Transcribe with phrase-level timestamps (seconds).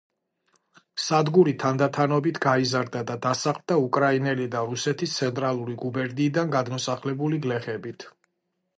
[1.07, 8.13] სადგური თანდათანობით გაიზარდა და დასახლდა უკრაინელი და რუსეთის ცენტრალური გუბერნიიდან გადმოსახლებული გლეხებით.